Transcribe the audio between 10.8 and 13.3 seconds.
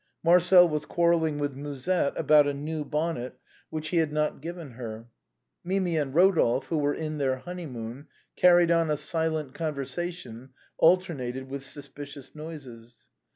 al ternated with suspicious noises.